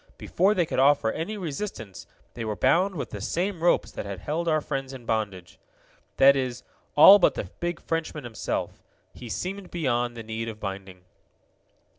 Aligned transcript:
Before 0.17 0.55
they 0.55 0.65
could 0.65 0.79
offer 0.79 1.11
any 1.11 1.37
resistance 1.37 2.07
they 2.33 2.43
were 2.43 2.55
bound 2.55 2.95
with 2.95 3.11
the 3.11 3.21
same 3.21 3.61
ropes 3.61 3.91
that 3.91 4.03
had 4.03 4.17
held 4.21 4.47
our 4.47 4.59
friends 4.59 4.93
in 4.93 5.05
bondage. 5.05 5.59
That 6.17 6.35
is, 6.35 6.63
all 6.95 7.19
but 7.19 7.35
the 7.35 7.51
big 7.59 7.79
Frenchman 7.79 8.23
himself. 8.23 8.81
He 9.13 9.29
seemed 9.29 9.69
beyond 9.69 10.17
the 10.17 10.23
need 10.23 10.49
of 10.49 10.59
binding. 10.59 11.03